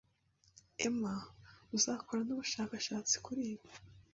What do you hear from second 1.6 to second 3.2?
uzakore n'ubushakashatsi